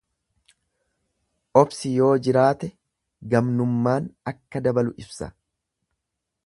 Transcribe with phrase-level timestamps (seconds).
[1.61, 2.71] Obsi yoojiraate
[3.35, 5.31] gamnummaan akka dabalu ibsa.